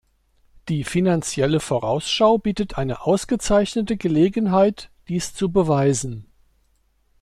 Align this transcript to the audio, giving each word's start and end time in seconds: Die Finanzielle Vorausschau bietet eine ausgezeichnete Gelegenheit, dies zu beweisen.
Die 0.67 0.83
Finanzielle 0.83 1.59
Vorausschau 1.59 2.39
bietet 2.39 2.75
eine 2.75 3.01
ausgezeichnete 3.01 3.97
Gelegenheit, 3.97 4.89
dies 5.09 5.35
zu 5.35 5.51
beweisen. 5.51 6.25